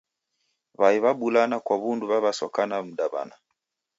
W'ai 0.79 0.97
w'abulana 1.03 1.57
kwa 1.65 1.75
w'undu 1.81 2.05
w'aw'asokana 2.11 2.75
mdaw'ana 2.87 3.35